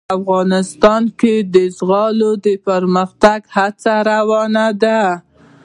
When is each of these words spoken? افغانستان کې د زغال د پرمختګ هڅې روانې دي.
افغانستان 0.17 1.03
کې 1.19 1.33
د 1.53 1.55
زغال 1.77 2.19
د 2.45 2.47
پرمختګ 2.67 3.39
هڅې 3.55 3.95
روانې 4.09 4.67
دي. 4.81 5.01